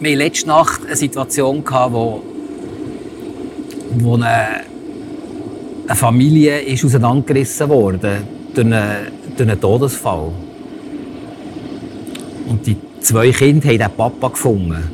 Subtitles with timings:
[0.00, 2.22] Wir hatten letzte Nacht eine Situation, wo,
[3.98, 4.64] wo eine,
[5.86, 8.22] eine Familie ist auseinandergerissen wurde
[8.54, 10.32] durch einen, durch einen Todesfall.
[12.48, 14.90] Und die zwei Kinder haben den Papa gefunden.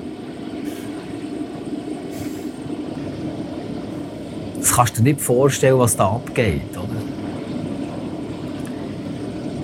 [4.58, 6.72] Das kannst du dir nicht vorstellen, was da abgeht.
[6.72, 6.88] Oder?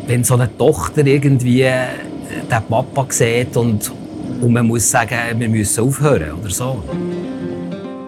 [0.07, 3.93] Wenn so eine Tochter irgendwie den Papa sieht und,
[4.41, 6.83] und man muss sagen, wir müssen aufhören oder so.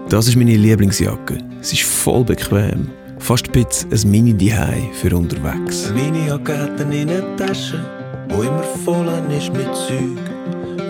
[0.08, 1.38] Das ist meine Lieblingsjacke.
[1.60, 2.88] Sie ist voll bequem.
[3.18, 5.92] Fast ein bisschen ein mini dihei für unterwegs.
[5.94, 7.84] Meine Jacke hat eine Innentasche,
[8.28, 10.18] wo immer voll ist mit Zeug.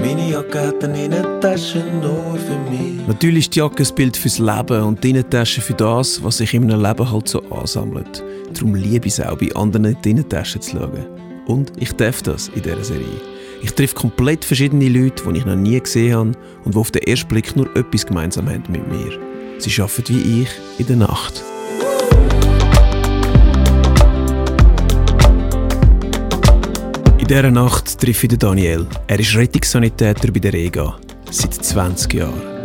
[0.00, 3.06] Meine Jacke hat eine Innentasche nur für mich.
[3.08, 6.54] Natürlich ist die Jacke ein Bild fürs Leben und die Innentasche für das, was sich
[6.54, 8.22] in einem Leben halt so ansammelt.
[8.54, 11.06] Darum liebe ich es auch, bei anderen in die Innentasche zu schauen.
[11.46, 13.37] Und ich darf das in dieser Serie.
[13.60, 16.32] Ich treffe komplett verschiedene Leute, die ich noch nie gesehen habe
[16.64, 19.18] und die auf den ersten Blick nur etwas gemeinsam haben mit mir.
[19.58, 21.42] Sie arbeiten wie ich in der Nacht.
[27.18, 28.86] In dieser Nacht treffe ich Daniel.
[29.06, 30.96] Er ist Rettungssanitäter bei der Rega.
[31.30, 32.57] Seit 20 Jahren.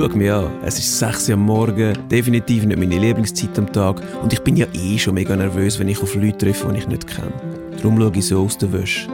[0.00, 4.00] Schau mich an, es ist 6 Uhr am Morgen, definitiv nicht meine Lieblingszeit am Tag
[4.22, 6.88] und ich bin ja eh schon mega nervös, wenn ich auf Leute treffe, die ich
[6.88, 7.34] nicht kenne.
[7.76, 9.10] Darum schaue ich so aus der Wäsche.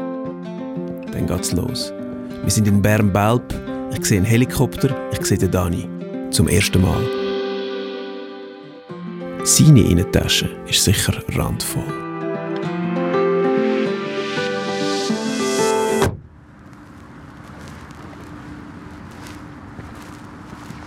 [1.10, 1.92] Dann geht's los.
[2.40, 3.52] Wir sind in Bern-Belp,
[3.98, 5.88] ich sehe einen Helikopter, ich sehe den Dani.
[6.30, 7.02] Zum ersten Mal.
[9.42, 12.05] Seine Innentasche ist sicher randvoll.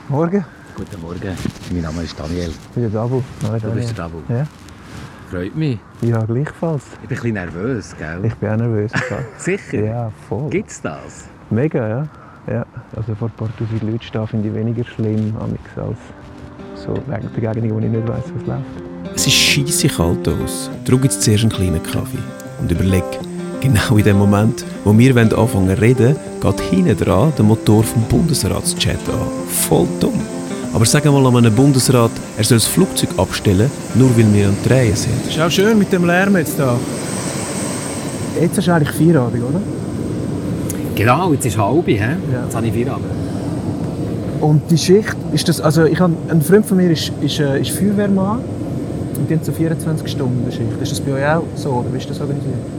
[0.10, 0.44] Morgen,
[0.76, 1.36] Guten Morgen,
[1.72, 2.50] mein Name ist Daniel.
[2.50, 3.22] ich bin der Dabu.
[3.44, 4.06] Hallo, Du bist der.
[4.06, 4.18] Dabu.
[4.30, 4.46] Ja,
[5.30, 5.78] Freut mich.
[6.02, 6.84] ja, gleichfalls.
[7.04, 8.26] Ich bin ein bisschen nervös, gell?
[8.26, 8.92] Ich bin auch nervös.
[9.38, 9.84] Sicher?
[9.84, 10.50] ja, voll.
[10.50, 11.28] Gibt's das?
[11.50, 12.08] Mega, ja.
[12.52, 12.66] ja.
[12.96, 15.96] Also vor ein paar tausend Leuten stehen finde ich weniger schlimm als
[16.76, 19.16] so wegen Begegnungen, wo ich nicht weiss, was läuft.
[19.16, 20.72] Es ist scheisse kalt aus.
[20.86, 22.18] Darum gibt es zuerst einen kleinen Kaffee.
[22.60, 23.04] Und überleg,
[23.62, 28.04] genau in dem Moment, wo wir anfangen zu reden, geht hinten dran der Motor vom
[28.04, 29.28] Bundesratschat an.
[29.48, 30.22] Voll dumm.
[30.74, 34.58] Aber sag mal an einem Bundesrat, er soll das Flugzeug abstellen, nur weil wir am
[34.64, 35.28] Drehen sind.
[35.28, 36.78] Ist auch schön mit dem Lärm jetzt da.
[38.40, 39.62] Jetzt ist eigentlich Feierabend, oder?
[40.96, 41.96] Genau, jetzt ist halb, he?
[41.96, 42.08] Ja.
[42.44, 43.12] Jetzt habe ich Feierabend.
[44.42, 47.60] Und die Schicht, ist das, also ich habe, ein Freund von mir ist, ist, äh,
[47.60, 48.40] ist Feuerwehrmann
[49.18, 50.82] und die haben so 24 Stunden Schicht.
[50.82, 52.79] Ist das bei euch auch so, oder wie ist das organisiert?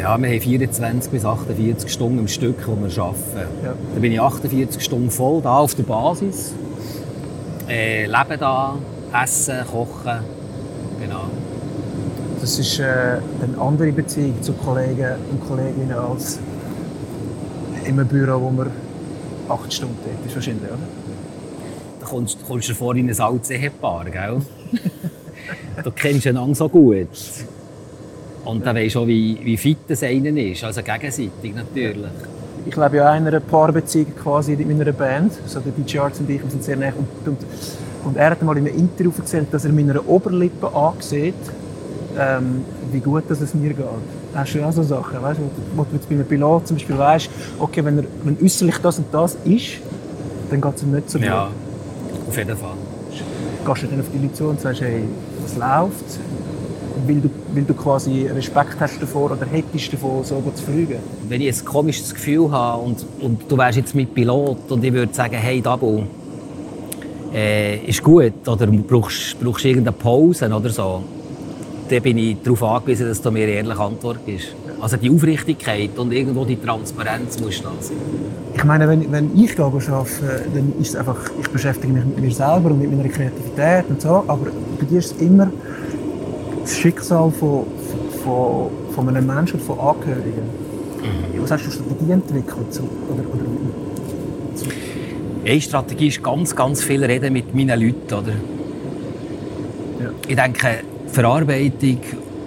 [0.00, 3.18] Ja, wir haben 24 bis 48 Stunden am Stück, die wir arbeiten.
[3.62, 3.74] Ja.
[3.94, 6.54] Da bin ich 48 Stunden voll da auf der Basis.
[7.68, 8.76] Äh, lebe da,
[9.22, 10.20] essen, kochen.
[11.02, 11.24] Genau.
[12.40, 12.84] Das ist äh,
[13.42, 16.38] eine andere Beziehung zu Kollegen und Kolleginnen als
[17.84, 18.70] in einem Büro, wo man
[19.50, 19.98] acht Stunden.
[20.22, 20.78] Das ist wahrscheinlich, oder?
[22.00, 24.40] Da kommst, kommst du vor in ein altes Ehepaar, gell?
[25.84, 27.08] du kennst einander so gut.
[28.44, 30.64] Und dann weisst du auch, wie, wie fit das einer ist.
[30.64, 32.10] Also gegenseitig natürlich.
[32.66, 35.32] Ich lebe ja in einer Paarbeziehung quasi in meiner Band.
[35.46, 36.88] So der DJ Arts und ich, wir sind sehr nah.
[36.88, 37.38] Und, und,
[38.04, 41.34] und er hat mal in einem Interview erzählt, dass er meiner Oberlippe ansieht,
[42.18, 42.62] ähm,
[42.92, 43.84] wie gut dass es mir geht.
[44.34, 46.66] Hast du ja auch so Sachen, weißt, wo, du- wo du jetzt bei einem Pilot
[46.68, 49.78] zum Beispiel weißt, okay, wenn, er, wenn äußerlich das und das ist,
[50.50, 51.26] dann geht es ihm nicht so gut.
[51.26, 51.48] Ja,
[52.28, 52.70] auf jeden Fall.
[53.66, 55.02] Gehst du dann auf die Leute zu und sagst, hey,
[55.42, 56.04] was läuft?
[57.06, 60.98] Weil du, weil du quasi Respekt hast davor oder hättest davor, so zu fliegen.
[61.28, 64.92] Wenn ich ein komisches Gefühl habe und, und du wärst jetzt mit Pilot und ich
[64.92, 66.02] würde sagen, hey Dabu,
[67.32, 71.02] äh, ist gut oder brauchst, brauchst irgendeine Pause oder so,
[71.88, 74.48] dann bin ich darauf angewiesen, dass du mir ehrlich Antwort gibst.
[74.80, 77.96] Also die Aufrichtigkeit und irgendwo die Transparenz muss da sein.
[78.54, 79.90] Ich meine, wenn, wenn ich gehe arbeite,
[80.54, 84.00] dann ist es einfach, ich beschäftige mich mit mir selber und mit meiner Kreativität und
[84.00, 84.46] so, aber
[84.78, 85.50] bei dir ist es immer
[86.70, 87.66] das Schicksal von,
[88.22, 90.70] von, von einem Menschen und von Angehörigen.
[91.38, 92.72] Was hast du für Strategie entwickelt?
[92.72, 93.44] So, oder, oder,
[95.50, 98.14] Eine Strategie ist ganz, ganz viel reden mit meinen Leuten.
[98.14, 98.32] Oder?
[100.00, 100.10] Ja.
[100.28, 101.98] Ich denke, Verarbeitung,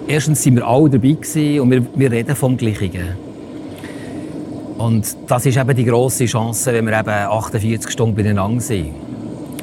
[0.07, 3.17] erstens sind wir alle dabei gewesen und wir, wir reden vom Gleichen.
[4.77, 8.91] Und das ist eben die grosse Chance, wenn wir eben 48 Stunden beieinander sind.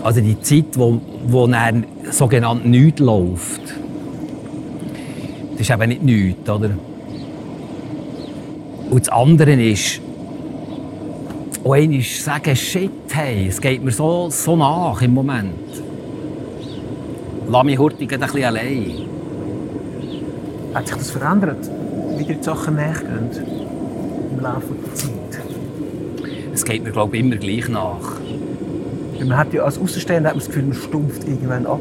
[0.02, 3.79] Also die Zeit, wo, wo dann sogenannt nichts läuft,
[5.60, 6.70] das ist eben nicht nichts, oder?
[8.88, 10.00] Und das andere ist,
[11.62, 15.52] auch einmal sagen, shit, hey, es geht mir so, so nach im Moment.
[17.46, 18.92] Lass mich hurtig ein bisschen allein.
[20.72, 21.70] hat sich das verändert,
[22.16, 23.28] wie dir die Sachen nachgehen?
[24.32, 25.42] im Laufe der Zeit?
[26.54, 28.18] Es geht mir, glaube ich, immer gleich nach.
[29.18, 31.80] Man hat ja als Außenstehender hat man das Gefühl, man stumpft irgendwann ab.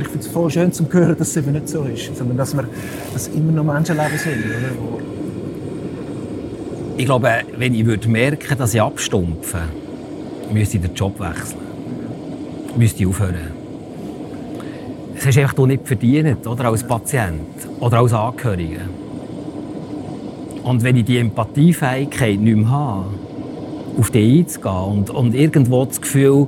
[0.00, 2.54] Ich finde es voll schön zu hören, dass es eben nicht so ist, sondern dass
[2.54, 2.64] wir
[3.12, 4.44] dass immer noch Menschenleben sind.
[4.44, 5.02] Oder?
[6.96, 9.58] Ich glaube, wenn ich würde merken dass ich abstumpfe,
[10.52, 11.60] müsste ich den Job wechseln.
[12.76, 13.52] Müsste ich aufhören.
[15.16, 16.66] Es hast einfach nicht verdient, oder?
[16.66, 17.40] Als Patient
[17.80, 18.82] oder als Angehöriger.
[20.62, 23.06] Und wenn ich die Empathiefähigkeit nicht mehr habe,
[23.98, 26.46] auf dich einzugehen und, und irgendwo das Gefühl,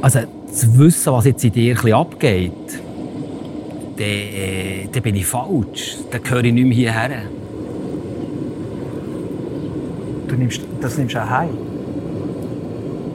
[0.00, 0.20] also
[0.52, 2.52] zu wissen, was jetzt in dir ein bisschen abgeht,
[3.96, 5.98] dann, äh, dann bin ich falsch.
[6.10, 7.22] Dann gehöre ich nicht mehr hierher.
[10.30, 11.50] du nimmst, das nimmst du auch heim.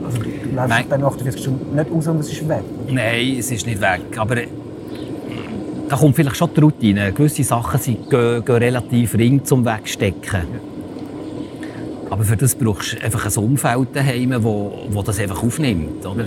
[0.04, 0.84] Also, du läufst Nein.
[0.88, 2.62] dann 48 Stunden nicht raus und es ist weg.
[2.88, 4.02] Nein, es ist nicht weg.
[4.16, 4.48] Aber äh,
[5.88, 7.12] da kommt vielleicht schon die Routine.
[7.12, 10.42] Gewisse Sachen sind, gehen, gehen relativ ring zum Wegstecken.
[12.08, 16.06] Aber für das brauchst du einfach ein Umfeld daheim, wo, wo das einfach aufnimmt.
[16.06, 16.26] Oder?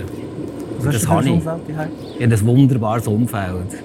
[0.84, 1.32] Was Das habe ich.
[1.32, 1.88] Umfeld daheim?
[2.18, 3.82] Ich habe ein wunderbares Umfeld.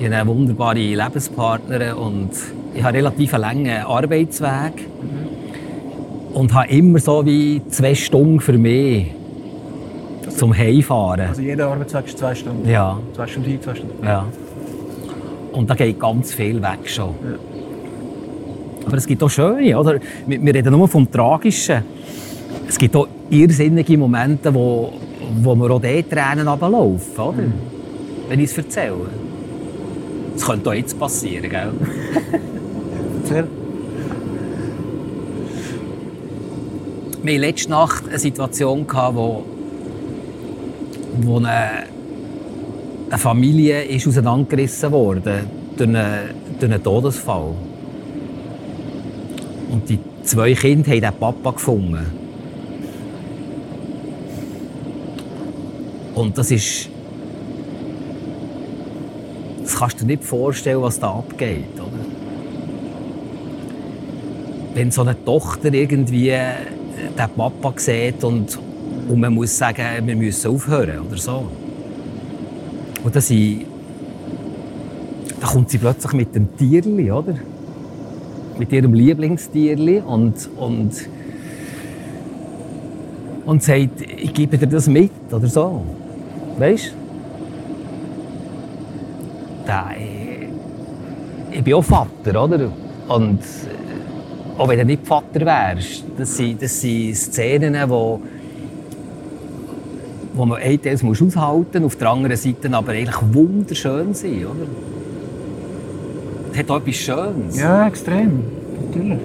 [0.00, 2.30] Ich habe wunderbare Lebenspartnerin und
[2.74, 4.88] ich habe relativ einen langen Arbeitsweg.
[6.32, 9.12] Und habe immer so wie zwei Stunden für mich
[10.36, 11.28] zum Heimfahren.
[11.28, 12.68] Also jeder Arbeitstag ist zwei Stunden.
[12.68, 12.98] Ja.
[13.14, 14.04] Zwei Stunden hin, zwei Stunden.
[14.04, 14.24] Ja.
[15.52, 17.14] Und da geht ganz viel weg schon.
[18.86, 20.00] Aber es gibt auch schöne, oder?
[20.26, 21.82] Wir, wir reden nur vom Tragischen.
[22.66, 24.92] Es gibt auch irrsinnige Momente, wo,
[25.40, 27.44] wo mir auch die Tränen runterlaufen, oder?
[28.28, 29.08] Wenn ich es erzähle.
[30.34, 31.72] Das könnte auch jetzt passieren, gell?
[33.22, 33.46] Erzähl.
[37.22, 39.44] Wir hatten letzte Nacht eine Situation, wo,
[41.20, 41.84] wo eine,
[43.10, 45.44] eine Familie ist auseinandergerissen wurde
[45.76, 47.54] durch einen, durch einen Todesfall.
[49.70, 52.21] Und die zwei Kinder haben den Papa gefunden.
[56.14, 56.88] Und das ist.
[59.62, 61.74] Das kannst du dir nicht vorstellen, was da abgeht.
[61.74, 61.86] Oder?
[64.74, 66.54] Wenn so eine Tochter irgendwie äh,
[67.18, 68.58] den Papa sieht und,
[69.08, 71.46] und man muss sagen, wir müssen aufhören oder so.
[73.04, 73.66] Und dann, sie,
[75.40, 77.34] dann kommt sie plötzlich mit dem Tierli, oder?
[78.58, 80.92] Mit ihrem Lieblingstierli und, und,
[83.44, 85.84] und sagt, ich gebe dir das mit oder so.
[86.62, 86.94] Weißt
[89.66, 89.72] du?
[89.98, 92.70] Ich, ich bin auch Vater, oder?
[93.08, 98.22] Und äh, auch wenn du nicht Vater wärst, das sind, das sind Szenen, wo,
[100.34, 104.66] wo man einerseits muss aushalten muss, auf der anderen Seite aber eigentlich wunderschön sind, oder?
[106.52, 107.58] Es hat auch etwas Schönes.
[107.58, 108.44] Ja, extrem.
[108.86, 109.18] Natürlich.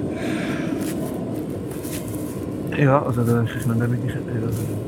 [2.80, 4.16] Ja, also da ist nicht wirklich...
[4.16, 4.87] Also,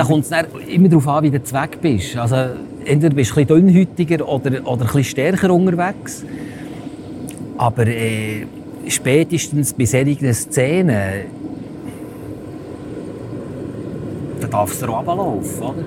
[0.00, 0.32] da kommt es
[0.68, 2.16] immer darauf an, wie du weg bist.
[2.16, 2.36] Also,
[2.86, 6.24] entweder bist du ein bisschen dünnhäutiger oder, oder ein bisschen stärker unterwegs.
[7.58, 8.46] Aber äh,
[8.88, 11.26] spätestens bei solchen Szenen,
[14.40, 15.84] da darf es runterlaufen, oder?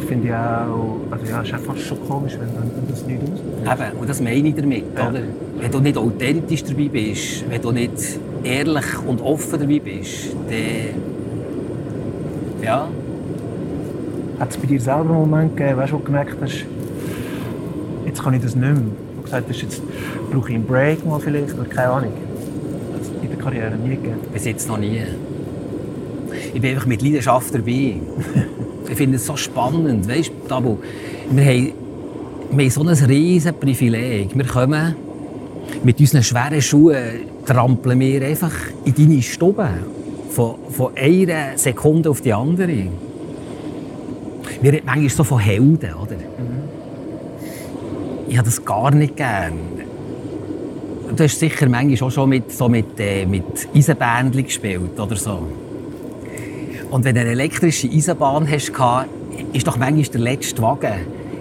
[0.00, 0.96] ich finde ja auch...
[1.12, 3.78] Also ja, es ist fast schon komisch, wenn, wenn das nicht aus...
[3.78, 5.08] Eben, und das meine ich damit, Ja.
[5.08, 5.20] oder?
[5.60, 11.00] Wenn du nicht authentisch dabei bist, wenn du nicht ehrlich und offen dabei bist, dann...
[12.60, 12.88] Ja,
[14.38, 16.64] Hat es bei dir selber einen Moment gegeben, weißt, wo du gemerkt hast,
[18.04, 18.74] jetzt kann ich das nicht mehr?
[19.16, 19.82] Du gesagt hast, jetzt
[20.30, 22.12] brauche ich einen Break mal vielleicht, oder keine Ahnung.
[22.92, 24.18] Hat es in der Karriere nie gegeben.
[24.32, 25.02] bis jetzt noch nie.
[26.52, 27.96] Ich bin einfach mit Leidenschaft dabei.
[28.88, 30.08] ich finde es so spannend.
[30.08, 30.78] Weißt du, Tabu,
[31.30, 31.72] wir haben,
[32.50, 34.36] wir haben so ein riesiges Privileg.
[34.36, 34.96] Wir kommen
[35.82, 37.02] mit unseren schweren Schuhen,
[37.46, 38.52] trampeln wir einfach
[38.84, 39.68] in deine Stube.
[40.30, 42.88] Von, von einer Sekunde auf die andere.
[44.64, 46.16] Wir reden manchmal so von Helden, oder?
[48.26, 49.58] Ich habe das gar nicht gern.
[51.14, 53.44] Du hast sicher manchmal auch schon mit, so mit, äh, mit
[53.74, 55.46] Eisenbändchen gespielt oder so.
[56.90, 58.72] Und wenn du eine elektrische Eisenbahn hast,
[59.52, 60.94] ist doch manchmal der letzte Wagen.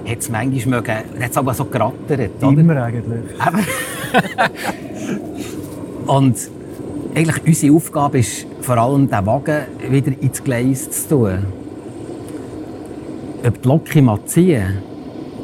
[0.05, 2.59] Hat es manchmal mögen, hat es aber so gerattert, oder?
[2.59, 3.23] Immer eigentlich.
[6.07, 6.35] Und
[7.15, 11.62] eigentlich unsere Aufgabe ist vor allem, den Wagen wieder ins Gleis zu tun.
[13.45, 14.77] Ob die Lok mal ziehen,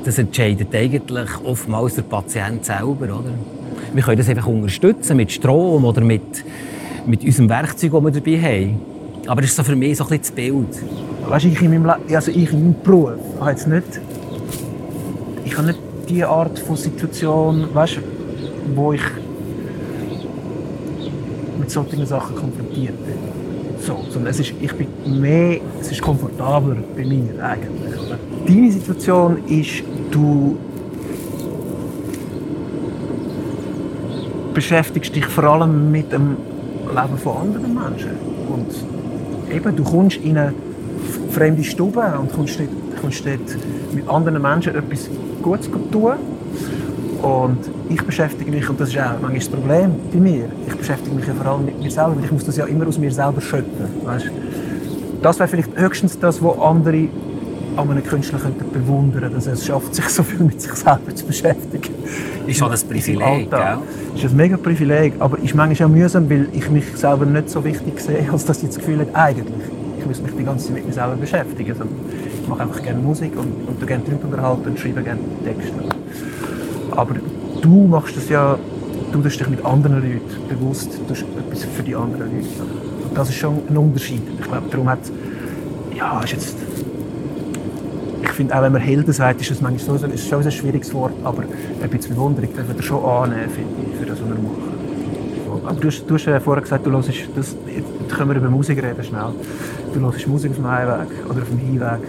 [0.06, 3.06] das entscheidet eigentlich oftmals der Patient selber.
[3.06, 3.34] Oder?
[3.94, 6.46] Wir können das einfach unterstützen mit Strom oder mit,
[7.06, 8.82] mit unserem Werkzeug, das wir dabei haben.
[9.28, 10.84] Aber das ist so für mich so ein bisschen das Bild.
[11.28, 14.00] Weißt ich in meinem, Le also ich in meinem Beruf habe jetzt nicht,
[15.44, 18.00] ich habe nicht die Art von Situation, weißt
[18.76, 19.02] wo ich
[21.60, 23.29] mit solchen Sachen konfrontiert bin.
[23.90, 24.88] So, sondern es ist, ich bin
[25.20, 28.00] mehr, es ist komfortabler bei mir eigentlich.
[28.46, 29.82] Deine Situation ist,
[30.12, 30.60] du
[34.54, 36.38] beschäftigst dich vor allem mit dem
[36.88, 38.12] Leben von anderen Menschen.
[38.48, 40.54] Und eben, du kommst in eine
[41.32, 42.70] fremde Stube und kommst dort,
[43.02, 43.40] kommst dort
[43.96, 45.10] mit anderen Menschen etwas
[45.42, 46.14] Gutes tun.
[47.22, 47.58] Und
[47.90, 51.28] ich beschäftige mich, und das ist auch manchmal das Problem bei mir, ich beschäftige mich
[51.28, 53.42] ja vor allem mit mir selber, weil ich muss das ja immer aus mir selber
[53.42, 53.88] schöpfen.
[54.04, 54.32] Weißt?
[55.22, 57.10] Das wäre vielleicht höchstens das, was andere
[57.76, 61.14] an einem Künstler könnten bewundern dass er es schafft, sich so viel mit sich selber
[61.14, 61.94] zu beschäftigen.
[62.48, 63.78] Ist schon ein Privileg, gell?
[64.16, 67.64] Ist ein mega Privileg, aber ist manchmal auch mühsam, weil ich mich selber nicht so
[67.64, 69.46] wichtig sehe, als dass ich das Gefühl habe, eigentlich,
[70.00, 71.72] ich muss mich die ganze Zeit mit mir selber beschäftigen.
[71.72, 71.86] Also,
[72.42, 75.74] ich mache einfach gerne Musik und, und gerne Leute unterhalten und schreibe gerne Texte.
[76.92, 77.16] Aber
[77.62, 78.58] du machst das ja,
[79.12, 82.48] du tust dich mit anderen Leuten bewusst, du tust etwas für die anderen Leute.
[83.08, 84.22] Und das ist schon ein Unterschied.
[84.40, 85.00] Ich glaube, darum hat,
[85.96, 86.58] ja, ist jetzt
[88.22, 90.94] ich finde, auch wenn man Helden sagt, ist das manchmal so, ist schon ein schwieriges
[90.94, 94.36] Wort, aber ein bisschen Bewunderung darf man schon annehmen, finde ich, für das, was er
[94.36, 95.66] macht.
[95.66, 98.50] Aber du hast, du hast äh, vorher gesagt, du hörst, das, jetzt können wir über
[98.50, 99.34] Musik reden, schnell.
[99.94, 102.00] Du hörst Musik auf dem Heimweg oder auf dem Hinweg.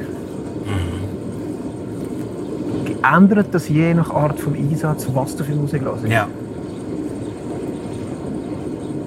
[3.02, 6.06] Ändert das je nach Art des Einsatz, was du für Musik hörst?
[6.06, 6.28] Ja.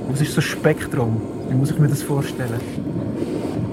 [0.10, 1.22] Was ist so ein Spektrum?
[1.50, 2.60] Wie muss ich mir das vorstellen?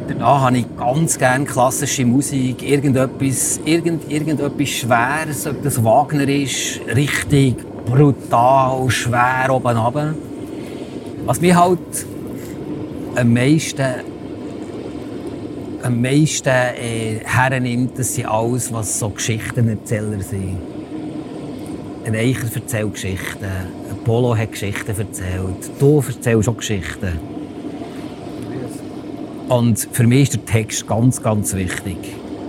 [0.08, 6.80] Danach habe ich ganz gerne klassische Musik, irgendetwas, irgend, irgendetwas Schweres, ob das Wagner ist,
[6.94, 10.14] richtig brutal, schwer oben runter.
[11.26, 11.78] Was mich halt
[13.14, 13.84] am meisten,
[15.82, 20.58] am meisten äh, hernimmt, das sind alles, was so Geschichtenerzähler sind.
[22.04, 27.18] Ein Eicher erzählt Geschichten, ein Polo hat Geschichten erzählt, du erzählst auch Geschichten.
[29.48, 31.96] Und für mich ist der Text ganz, ganz wichtig.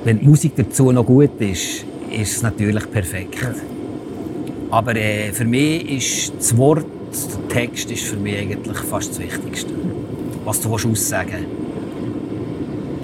[0.04, 3.40] Wenn die Musik dazu noch gut ist, ist es natürlich perfekt.
[4.70, 9.20] Aber äh, für mich ist das Wort, der Text ist für mich eigentlich fast das
[9.20, 9.74] Wichtigste.
[10.46, 11.61] Was du aussagen willst.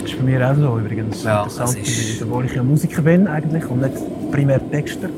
[0.08, 1.22] Das ist bei mir auch so übrigens.
[1.24, 5.10] Ja, Interessant, ist- obwohl ich ja Musiker bin eigentlich und nicht primär Texter.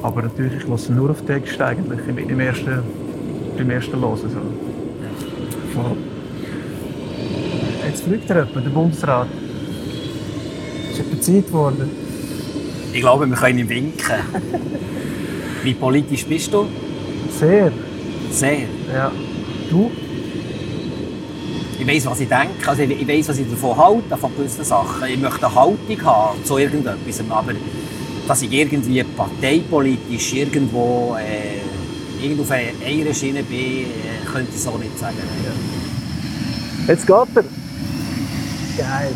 [0.00, 2.78] Aber natürlich, ich höre nur auf Text eigentlich im, ersten,
[3.58, 4.16] beim ersten Hören.
[5.74, 5.96] So.
[7.84, 9.26] Jetzt fliegt er jemand, der Bundesrat.
[10.92, 11.90] Ist etwa Zeit geworden?
[12.92, 14.04] Ich glaube, wir können ihm winken.
[15.64, 16.66] Wie politisch bist du?
[17.40, 17.72] Sehr,
[18.30, 18.68] Sehr.
[18.94, 19.10] ja.
[19.68, 19.90] Du?
[21.86, 22.66] Ich weiß, was ich denke.
[22.66, 25.06] Also ich ich weiß, was ich davon halte, von gewissen Sachen.
[25.06, 27.20] Ich möchte eine Haltung haben zu irgendetwas.
[27.28, 27.52] Aber
[28.26, 34.78] dass ich irgendwie parteipolitisch irgendwo äh, irgendwo auf einer Schiene bin, äh, könnte ich so
[34.78, 35.16] nicht sagen.
[36.86, 37.44] Jetzt geht er.
[38.78, 39.12] Geil.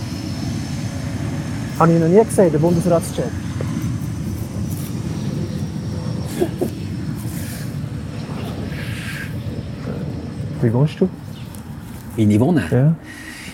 [1.79, 3.25] Habe ich noch nie gesehen, der Bundesratschef.
[10.61, 11.09] Wie wohnst du?
[12.19, 12.65] Wie ich wohne?
[12.69, 12.95] Ja.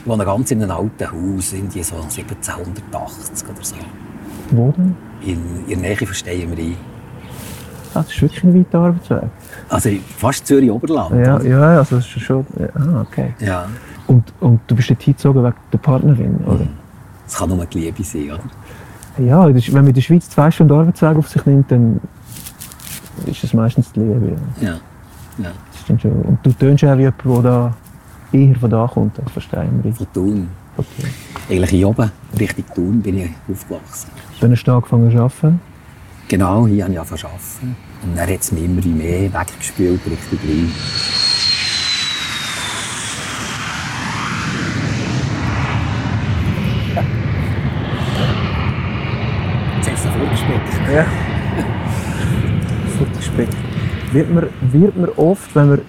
[0.00, 3.76] Ich wohne ganz in einem alten Haus, irgendwie so 1780 oder so.
[4.52, 4.96] Wo denn?
[5.20, 6.74] In, in der Nähe von Steinmrei.
[7.92, 9.30] Ah, das ist wirklich ein weiter Arbeitsweg.
[9.68, 11.14] Also fast Zürich-Oberland.
[11.14, 12.46] Ja, ja, also das ist schon...
[12.58, 13.34] Ja, ah, okay.
[13.38, 13.66] ja.
[14.06, 16.66] Und, und du bist dort hingezogen wegen der Partnerin, oder?
[17.24, 19.24] Das kann nur die Liebe sein, oder?
[19.24, 22.00] Ja, wenn man in der Schweiz zwei Stunden Arbeitsweg auf sich nimmt, dann
[23.26, 24.36] ist das meistens die Liebe.
[24.60, 24.68] Ja.
[24.68, 24.74] Ja.
[25.38, 25.52] ja.
[25.70, 26.12] Das stimmt schon.
[26.12, 27.74] Und du tönst auch wie jemand, der da
[28.34, 29.96] eher von da kommt, als von Steinbrück.
[29.96, 30.48] Von Thun.
[30.76, 31.08] Okay.
[31.48, 34.10] Eigentlich hier oben, Richtung Thun, bin ich aufgewachsen.
[34.40, 35.60] Dann hast du angefangen zu arbeiten.
[36.28, 37.76] Genau, hier habe ich angefangen zu arbeiten.
[38.02, 40.72] Und dann hat es mich immer mehr weggespielt, Richtung Rhein.
[49.76, 50.92] Jetzt es noch vorgespeckt.
[50.92, 51.06] Ja.
[52.98, 53.48] Futterspeck.
[54.12, 55.80] Wird man, wird man oft, wenn man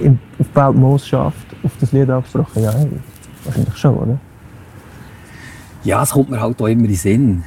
[0.00, 2.62] im, auf Beltmoos schafft, auf das Lied angesprochen?
[2.62, 2.74] Ja,
[3.44, 4.18] wahrscheinlich schon, oder?
[5.84, 7.44] Ja, es kommt mir halt auch immer in den Sinn.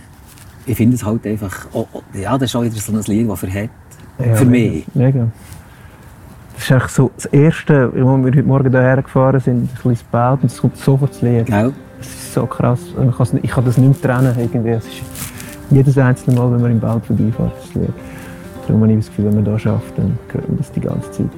[0.66, 3.30] Ich finde es halt einfach, oh, oh, ja, das ist auch wieder so ein Lied,
[3.30, 3.72] das verhält.
[4.20, 4.86] Ja, Für mega, mich.
[4.94, 5.28] Mega.
[6.54, 10.08] Das ist eigentlich so das Erste, als wir heute Morgen hierher gefahren sind, ein bisschen
[10.12, 11.48] Belt und es kommt sofort das Lied.
[11.48, 11.74] Gell?
[11.98, 12.80] Das ist so krass.
[13.42, 14.36] Ich, kann das nicht mehr trennen.
[14.40, 14.70] Irgendwie.
[14.70, 15.02] Es ist
[15.72, 17.94] jedes einzelne Mal, wenn man im Belt vorbeifährt, das Lied.
[18.68, 21.12] Darum habe ich das Gefühl, wenn man hier schafft, dann hört man das die ganze
[21.12, 21.30] Zeit.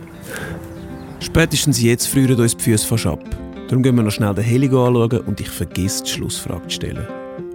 [1.24, 3.24] Spätestens jetzt frieren uns die Füße fast ab.
[3.70, 7.08] Darum gehen wir noch schnell den Heligo anschauen und ich vergiss die Schlussfrage zu stellen.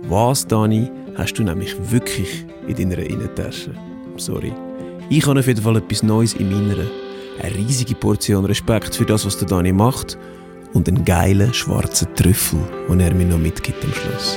[0.09, 3.75] Was, Dani, hast du nämlich wirklich in deiner Innentasche?
[4.17, 4.55] Sorry.
[5.11, 6.83] Ich habe auf jeden Fall etwas Neues in meiner.
[7.43, 10.17] eine riesige Portion Respekt für das, was der Dani macht
[10.73, 14.37] und einen geilen schwarzen Trüffel, den er mir noch mitgibt am Schluss.